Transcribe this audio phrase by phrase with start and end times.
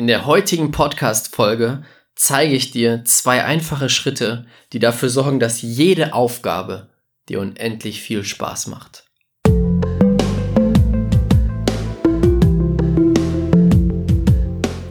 [0.00, 1.82] In der heutigen Podcast-Folge
[2.14, 6.88] zeige ich dir zwei einfache Schritte, die dafür sorgen, dass jede Aufgabe
[7.28, 9.09] dir unendlich viel Spaß macht.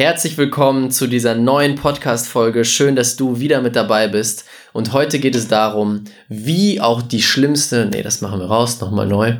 [0.00, 2.64] Herzlich willkommen zu dieser neuen Podcast-Folge.
[2.64, 4.46] Schön, dass du wieder mit dabei bist.
[4.72, 9.06] Und heute geht es darum, wie auch die schlimmste, nee, das machen wir raus, nochmal
[9.06, 9.36] neu.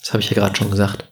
[0.00, 1.04] Das habe ich ja gerade schon gesagt.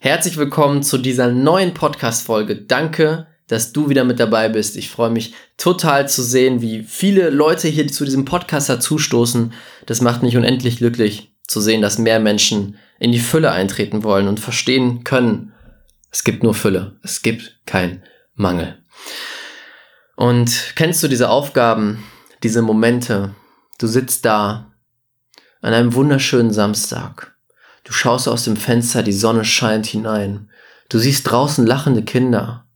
[0.00, 2.56] Herzlich willkommen zu dieser neuen Podcast-Folge.
[2.56, 4.76] Danke, dass du wieder mit dabei bist.
[4.76, 9.52] Ich freue mich total zu sehen, wie viele Leute hier zu diesem Podcast dazustoßen.
[9.86, 14.26] Das macht mich unendlich glücklich zu sehen, dass mehr Menschen in die Fülle eintreten wollen
[14.26, 15.52] und verstehen können,
[16.12, 16.98] es gibt nur Fülle.
[17.02, 18.78] Es gibt kein Mangel.
[20.14, 22.04] Und kennst du diese Aufgaben,
[22.42, 23.34] diese Momente?
[23.78, 24.70] Du sitzt da
[25.62, 27.34] an einem wunderschönen Samstag.
[27.84, 30.50] Du schaust aus dem Fenster, die Sonne scheint hinein.
[30.90, 32.66] Du siehst draußen lachende Kinder.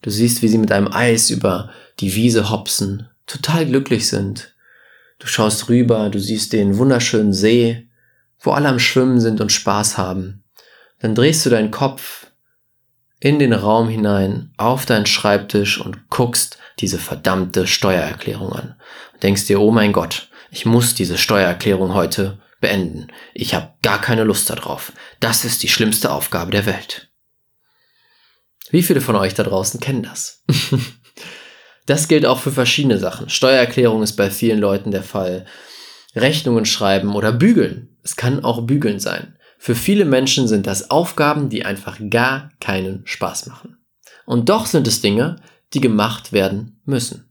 [0.00, 4.54] Du siehst, wie sie mit einem Eis über die Wiese hopsen, total glücklich sind.
[5.18, 7.88] Du schaust rüber, du siehst den wunderschönen See,
[8.40, 10.44] wo alle am Schwimmen sind und Spaß haben.
[11.00, 12.31] Dann drehst du deinen Kopf
[13.22, 18.74] in den Raum hinein, auf deinen Schreibtisch und guckst diese verdammte Steuererklärung an.
[19.12, 23.06] Und denkst dir, oh mein Gott, ich muss diese Steuererklärung heute beenden.
[23.32, 24.92] Ich habe gar keine Lust darauf.
[25.20, 27.12] Das ist die schlimmste Aufgabe der Welt.
[28.70, 30.42] Wie viele von euch da draußen kennen das?
[31.86, 33.28] das gilt auch für verschiedene Sachen.
[33.28, 35.46] Steuererklärung ist bei vielen Leuten der Fall.
[36.16, 37.96] Rechnungen schreiben oder bügeln.
[38.02, 39.38] Es kann auch bügeln sein.
[39.64, 43.76] Für viele Menschen sind das Aufgaben, die einfach gar keinen Spaß machen.
[44.26, 45.36] Und doch sind es Dinge,
[45.72, 47.30] die gemacht werden müssen.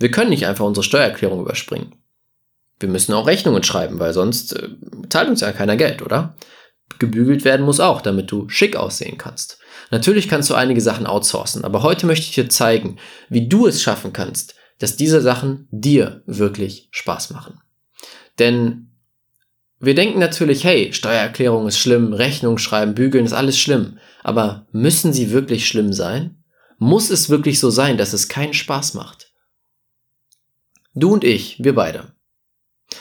[0.00, 1.94] Wir können nicht einfach unsere Steuererklärung überspringen.
[2.80, 4.68] Wir müssen auch Rechnungen schreiben, weil sonst äh,
[5.10, 6.34] zahlt uns ja keiner Geld, oder?
[6.98, 9.60] Gebügelt werden muss auch, damit du schick aussehen kannst.
[9.92, 12.98] Natürlich kannst du einige Sachen outsourcen, aber heute möchte ich dir zeigen,
[13.28, 17.60] wie du es schaffen kannst, dass diese Sachen dir wirklich Spaß machen.
[18.40, 18.87] Denn
[19.80, 23.98] wir denken natürlich, hey, Steuererklärung ist schlimm, Rechnung schreiben, bügeln ist alles schlimm.
[24.24, 26.42] Aber müssen sie wirklich schlimm sein?
[26.78, 29.32] Muss es wirklich so sein, dass es keinen Spaß macht?
[30.94, 32.12] Du und ich, wir beide.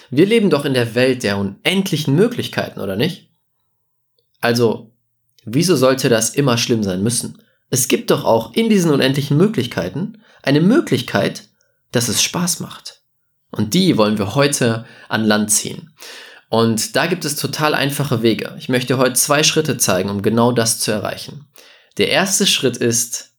[0.10, 3.32] Wir leben doch in der Welt der unendlichen Möglichkeiten, oder nicht?
[4.40, 4.92] Also,
[5.46, 7.42] wieso sollte das immer schlimm sein müssen?
[7.70, 11.50] Es gibt doch auch in diesen unendlichen Möglichkeiten eine Möglichkeit,
[11.92, 13.02] dass es Spaß macht.
[13.50, 15.94] Und die wollen wir heute an Land ziehen.
[16.50, 18.56] Und da gibt es total einfache Wege.
[18.58, 21.48] Ich möchte heute zwei Schritte zeigen, um genau das zu erreichen.
[21.98, 23.34] Der erste Schritt ist,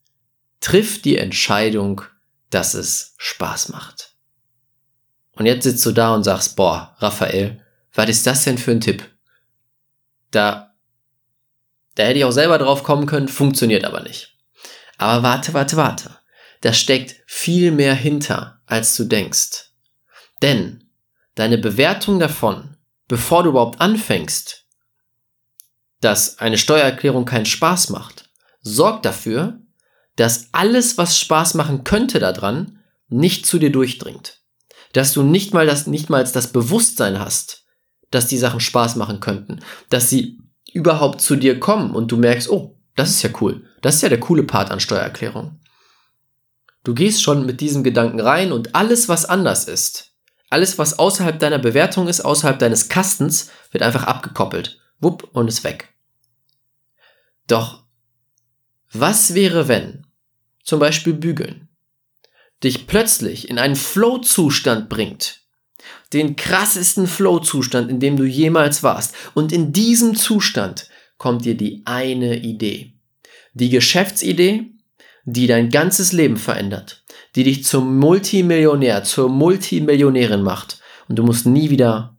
[0.60, 2.02] triff die Entscheidung,
[2.50, 4.14] dass es Spaß macht.
[5.32, 7.64] Und jetzt sitzt du da und sagst, boah, Raphael,
[7.94, 9.04] was ist das denn für ein Tipp?
[10.30, 10.74] Da,
[11.94, 14.36] da hätte ich auch selber drauf kommen können, funktioniert aber nicht.
[14.98, 16.18] Aber warte, warte, warte.
[16.60, 19.70] Da steckt viel mehr hinter, als du denkst.
[20.42, 20.90] Denn
[21.36, 22.76] deine Bewertung davon,
[23.08, 24.66] bevor du überhaupt anfängst,
[26.00, 28.30] dass eine Steuererklärung keinen Spaß macht,
[28.60, 29.60] sorg dafür,
[30.16, 34.40] dass alles, was Spaß machen könnte daran, nicht zu dir durchdringt.
[34.92, 37.64] Dass du nicht mal das, nicht mal das Bewusstsein hast,
[38.10, 40.40] dass die Sachen Spaß machen könnten, dass sie
[40.72, 43.64] überhaupt zu dir kommen und du merkst, oh, das ist ja cool.
[43.80, 45.60] Das ist ja der coole Part an Steuererklärung.
[46.84, 50.07] Du gehst schon mit diesem Gedanken rein und alles, was anders ist,
[50.50, 54.80] alles, was außerhalb deiner Bewertung ist, außerhalb deines Kastens, wird einfach abgekoppelt.
[55.00, 55.94] Wupp und ist weg.
[57.46, 57.84] Doch,
[58.92, 60.06] was wäre, wenn,
[60.62, 61.68] zum Beispiel bügeln,
[62.64, 65.42] dich plötzlich in einen Flow-Zustand bringt,
[66.12, 71.82] den krassesten Flow-Zustand, in dem du jemals warst, und in diesem Zustand kommt dir die
[71.84, 72.94] eine Idee.
[73.52, 74.72] Die Geschäftsidee,
[75.24, 76.97] die dein ganzes Leben verändert,
[77.34, 82.16] die dich zum Multimillionär, zur Multimillionärin macht und du musst nie wieder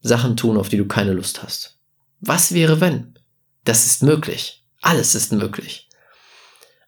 [0.00, 1.78] Sachen tun, auf die du keine Lust hast.
[2.20, 3.18] Was wäre wenn?
[3.64, 4.64] Das ist möglich.
[4.80, 5.88] Alles ist möglich.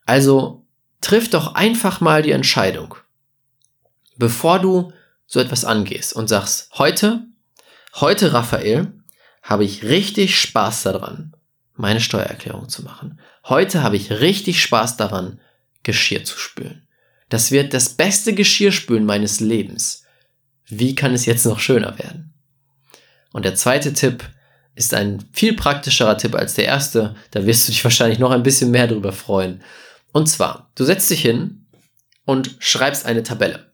[0.07, 0.67] Also
[1.01, 2.95] triff doch einfach mal die Entscheidung,
[4.17, 4.93] bevor du
[5.27, 7.27] so etwas angehst und sagst, heute,
[7.97, 8.93] heute Raphael,
[9.43, 11.37] habe ich richtig Spaß daran,
[11.75, 13.21] meine Steuererklärung zu machen.
[13.45, 15.41] Heute habe ich richtig Spaß daran,
[15.83, 16.88] Geschirr zu spülen.
[17.29, 20.05] Das wird das beste Geschirrspülen meines Lebens.
[20.67, 22.35] Wie kann es jetzt noch schöner werden?
[23.33, 24.25] Und der zweite Tipp
[24.75, 27.17] ist ein viel praktischerer Tipp als der erste.
[27.31, 29.63] Da wirst du dich wahrscheinlich noch ein bisschen mehr darüber freuen.
[30.13, 31.67] Und zwar, du setzt dich hin
[32.25, 33.73] und schreibst eine Tabelle.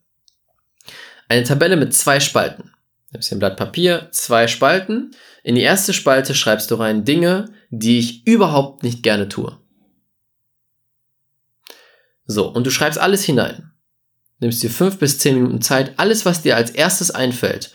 [1.29, 2.73] Eine Tabelle mit zwei Spalten.
[3.13, 5.13] Du hier ein Blatt Papier, zwei Spalten.
[5.45, 9.57] In die erste Spalte schreibst du rein Dinge, die ich überhaupt nicht gerne tue.
[12.27, 13.73] So, und du schreibst alles hinein.
[14.41, 17.73] Nimmst dir fünf bis zehn Minuten Zeit, alles, was dir als erstes einfällt,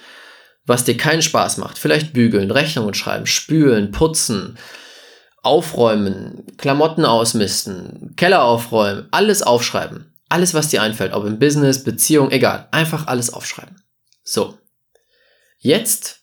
[0.66, 1.78] was dir keinen Spaß macht.
[1.78, 4.58] Vielleicht bügeln, Rechnungen schreiben, spülen, putzen,
[5.42, 10.14] aufräumen, Klamotten ausmisten, Keller aufräumen, alles aufschreiben.
[10.28, 12.68] Alles, was dir einfällt, ob im Business, Beziehung, egal.
[12.72, 13.82] Einfach alles aufschreiben.
[14.24, 14.60] So.
[15.58, 16.20] Jetzt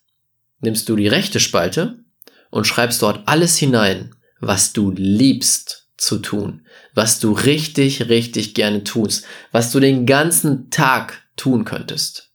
[0.61, 2.05] nimmst du die rechte Spalte
[2.51, 6.66] und schreibst dort alles hinein, was du liebst zu tun,
[6.97, 12.31] was du richtig, richtig gerne tust, was du den ganzen Tag tun könntest.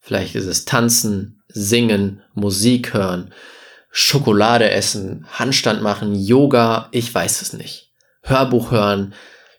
[0.00, 3.32] Vielleicht ist es tanzen, singen, Musik hören,
[3.90, 7.92] Schokolade essen, Handstand machen, Yoga, ich weiß es nicht.
[8.22, 9.12] Hörbuch hören,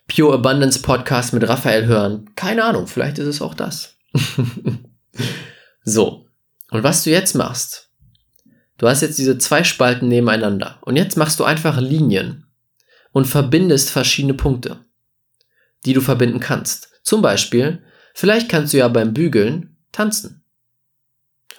[0.08, 2.32] Pure Abundance Podcast mit Raphael hören.
[2.36, 3.94] Keine Ahnung, vielleicht ist es auch das.
[5.84, 6.26] so.
[6.72, 7.92] Und was du jetzt machst,
[8.80, 12.43] du hast jetzt diese zwei Spalten nebeneinander und jetzt machst du einfach Linien
[13.14, 14.80] und verbindest verschiedene Punkte,
[15.86, 16.90] die du verbinden kannst.
[17.04, 17.82] Zum Beispiel,
[18.14, 20.44] vielleicht kannst du ja beim Bügeln tanzen.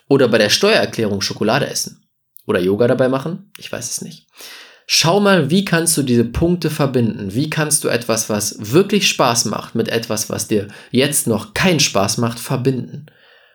[0.09, 2.05] Oder bei der Steuererklärung Schokolade essen.
[2.47, 3.51] Oder Yoga dabei machen.
[3.57, 4.27] Ich weiß es nicht.
[4.87, 7.35] Schau mal, wie kannst du diese Punkte verbinden?
[7.35, 11.81] Wie kannst du etwas, was wirklich Spaß macht, mit etwas, was dir jetzt noch keinen
[11.81, 13.07] Spaß macht, verbinden?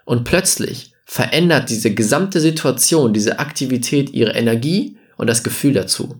[0.05, 6.19] Und plötzlich verändert diese gesamte Situation, diese Aktivität ihre Energie und das Gefühl dazu.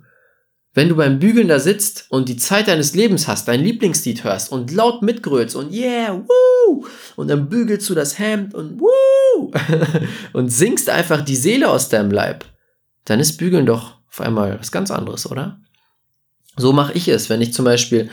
[0.80, 4.50] Wenn du beim Bügeln da sitzt und die Zeit deines Lebens hast, dein Lieblingslied hörst
[4.50, 6.86] und laut mitgrölst und yeah, woo,
[7.18, 9.52] und dann bügelst du das Hemd und woo,
[10.32, 12.46] und singst einfach die Seele aus deinem Leib,
[13.04, 15.60] dann ist Bügeln doch auf einmal was ganz anderes, oder?
[16.56, 18.10] So mache ich es, wenn ich zum Beispiel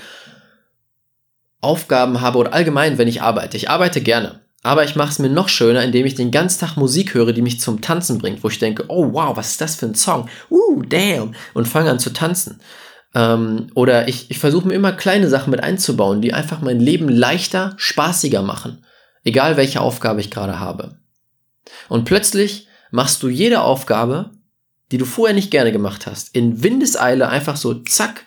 [1.61, 3.57] Aufgaben habe oder allgemein, wenn ich arbeite.
[3.57, 4.41] Ich arbeite gerne.
[4.67, 7.43] Aber ich mache es mir noch schöner, indem ich den ganzen Tag Musik höre, die
[7.43, 10.29] mich zum Tanzen bringt, wo ich denke, oh wow, was ist das für ein Song?
[10.51, 11.35] Uh, damn.
[11.55, 12.61] Und fange an zu tanzen.
[13.15, 17.09] Ähm, oder ich, ich versuche mir immer kleine Sachen mit einzubauen, die einfach mein Leben
[17.09, 18.85] leichter, spaßiger machen.
[19.25, 20.99] Egal welche Aufgabe ich gerade habe.
[21.89, 24.31] Und plötzlich machst du jede Aufgabe
[24.93, 28.27] die du vorher nicht gerne gemacht hast, in Windeseile einfach so zack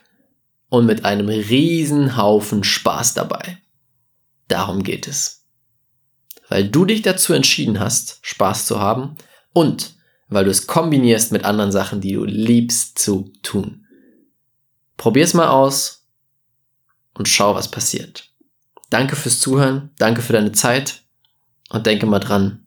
[0.68, 3.58] und mit einem riesen Haufen Spaß dabei.
[4.48, 5.39] Darum geht es.
[6.50, 9.16] Weil du dich dazu entschieden hast, Spaß zu haben
[9.52, 9.94] und
[10.28, 13.86] weil du es kombinierst mit anderen Sachen, die du liebst zu tun.
[14.96, 16.06] Probier's mal aus
[17.14, 18.30] und schau, was passiert.
[18.90, 21.02] Danke fürs Zuhören, danke für deine Zeit
[21.70, 22.66] und denke mal dran,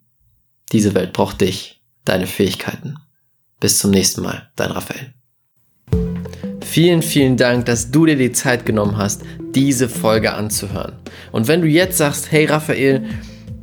[0.72, 2.98] diese Welt braucht dich, deine Fähigkeiten.
[3.60, 5.14] Bis zum nächsten Mal, dein Raphael.
[6.62, 10.94] Vielen, vielen Dank, dass du dir die Zeit genommen hast, diese Folge anzuhören.
[11.34, 13.08] Und wenn du jetzt sagst, hey Raphael,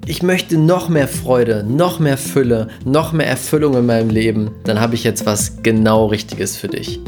[0.07, 4.81] ich möchte noch mehr Freude, noch mehr Fülle, noch mehr Erfüllung in meinem Leben, dann
[4.81, 7.01] habe ich jetzt was genau Richtiges für dich.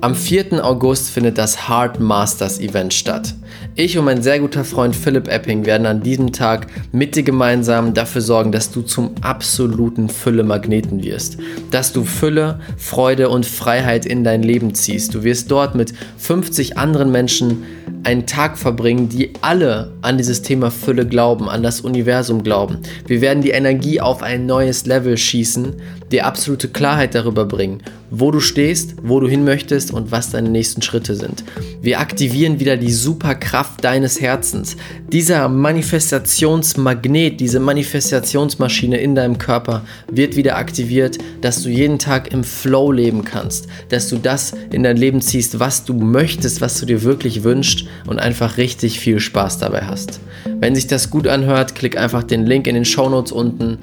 [0.00, 0.64] Am 4.
[0.64, 3.34] August findet das Heart Masters Event statt.
[3.74, 7.94] Ich und mein sehr guter Freund Philipp Epping werden an diesem Tag mit dir gemeinsam
[7.94, 11.38] dafür sorgen, dass du zum absoluten Fülle-Magneten wirst.
[11.70, 15.14] Dass du Fülle, Freude und Freiheit in dein Leben ziehst.
[15.14, 17.64] Du wirst dort mit 50 anderen Menschen
[18.04, 22.78] einen Tag verbringen, die alle an dieses Thema Fülle glauben, an das Universum glauben.
[23.06, 25.74] Wir werden die Energie auf ein neues Level schießen,
[26.10, 30.50] dir absolute Klarheit darüber bringen, wo du stehst, wo du hin möchtest und was deine
[30.50, 31.44] nächsten Schritte sind.
[31.84, 34.76] Wir aktivieren wieder die Superkraft deines Herzens.
[35.12, 42.44] Dieser Manifestationsmagnet, diese Manifestationsmaschine in deinem Körper wird wieder aktiviert, dass du jeden Tag im
[42.44, 46.86] Flow leben kannst, dass du das in dein Leben ziehst, was du möchtest, was du
[46.86, 50.20] dir wirklich wünschst und einfach richtig viel Spaß dabei hast.
[50.60, 53.78] Wenn sich das gut anhört, klick einfach den Link in den Show Notes unten.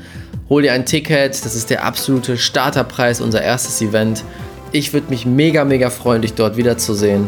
[0.48, 4.24] Hol dir ein Ticket, das ist der absolute Starterpreis, unser erstes Event.
[4.72, 7.28] Ich würde mich mega, mega freuen, dich dort wiederzusehen.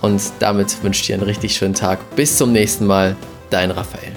[0.00, 1.98] Und damit wünsche ich dir einen richtig schönen Tag.
[2.16, 3.16] Bis zum nächsten Mal,
[3.50, 4.15] dein Raphael.